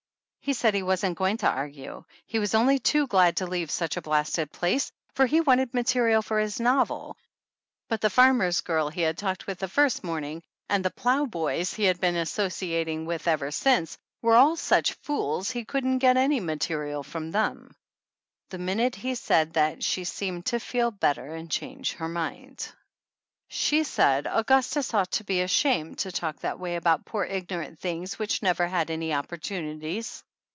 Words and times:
He 0.43 0.53
said 0.53 0.73
he 0.73 0.81
wasn't 0.81 1.19
going 1.19 1.37
to 1.37 1.47
argue, 1.49 2.03
he 2.25 2.39
was 2.39 2.55
only 2.55 2.73
86 2.75 2.91
THE 2.91 2.97
ANNALS 2.97 3.03
OF 3.03 3.05
ANN 3.05 3.05
too 3.07 3.11
glad 3.11 3.37
to 3.37 3.45
leave 3.47 3.69
such 3.71 3.95
a 3.97 4.01
blasted 4.01 4.51
place, 4.51 4.91
for 5.13 5.27
he 5.27 5.39
wanted 5.39 5.71
material 5.71 6.23
for 6.23 6.39
his 6.39 6.59
novel, 6.59 7.15
but 7.89 8.01
the 8.01 8.09
farmer's 8.09 8.59
girl 8.61 8.89
he 8.89 9.01
had 9.01 9.19
talked 9.19 9.45
with 9.45 9.59
the 9.59 9.67
first 9.67 10.03
morning, 10.03 10.41
and 10.67 10.83
the 10.83 10.89
plow 10.89 11.25
boys 11.27 11.75
he 11.75 11.83
had 11.83 12.01
been 12.01 12.15
associating 12.15 13.05
with 13.05 13.27
ever 13.27 13.51
since 13.51 13.99
were 14.23 14.35
all 14.35 14.55
such 14.55 14.93
fools 14.93 15.51
he 15.51 15.63
couldn't 15.63 15.99
get 15.99 16.17
any 16.17 16.39
material 16.39 17.03
from 17.03 17.29
them. 17.29 17.75
The 18.49 18.57
minute 18.57 18.95
he 18.95 19.13
said 19.13 19.53
that 19.53 19.83
she 19.83 20.03
seemed 20.05 20.47
to 20.47 20.59
feel 20.59 20.89
better 20.89 21.35
and 21.35 21.51
change 21.51 21.93
her 21.93 22.09
mind. 22.09 22.67
She 23.47 23.83
said 23.83 24.25
Augustus 24.25 24.91
ought 24.95 25.11
to 25.11 25.23
be 25.23 25.41
ashamed 25.41 25.99
to 25.99 26.11
talk 26.11 26.37
that 26.39 26.59
way 26.59 26.77
about 26.77 27.05
poor 27.05 27.25
ignorant 27.25 27.79
things 27.79 28.17
which 28.17 28.41
never 28.41 28.65
had 28.67 28.89
any 28.89 29.13
op 29.13 29.27
portunities 29.27 30.23